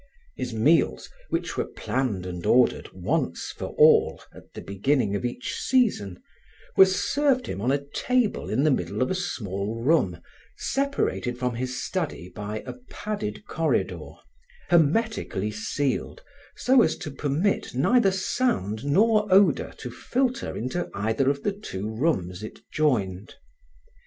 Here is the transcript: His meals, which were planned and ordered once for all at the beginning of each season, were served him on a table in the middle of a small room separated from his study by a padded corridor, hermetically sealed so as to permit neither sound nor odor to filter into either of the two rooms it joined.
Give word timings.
His 0.35 0.51
meals, 0.51 1.11
which 1.29 1.55
were 1.57 1.67
planned 1.67 2.25
and 2.25 2.43
ordered 2.43 2.89
once 2.91 3.51
for 3.55 3.67
all 3.77 4.19
at 4.33 4.53
the 4.55 4.61
beginning 4.61 5.15
of 5.15 5.23
each 5.23 5.53
season, 5.55 6.19
were 6.75 6.87
served 6.87 7.45
him 7.45 7.61
on 7.61 7.71
a 7.71 7.85
table 7.93 8.49
in 8.49 8.63
the 8.63 8.71
middle 8.71 9.03
of 9.03 9.11
a 9.11 9.13
small 9.13 9.79
room 9.79 10.19
separated 10.57 11.37
from 11.37 11.53
his 11.53 11.83
study 11.85 12.29
by 12.29 12.63
a 12.65 12.73
padded 12.89 13.45
corridor, 13.45 14.13
hermetically 14.69 15.51
sealed 15.51 16.23
so 16.55 16.81
as 16.81 16.97
to 16.97 17.11
permit 17.11 17.75
neither 17.75 18.09
sound 18.09 18.83
nor 18.83 19.31
odor 19.31 19.71
to 19.77 19.91
filter 19.91 20.57
into 20.57 20.89
either 20.95 21.29
of 21.29 21.43
the 21.43 21.53
two 21.53 21.87
rooms 21.95 22.41
it 22.41 22.61
joined. 22.73 23.35